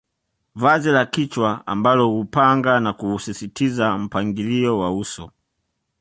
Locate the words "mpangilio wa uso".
3.97-5.31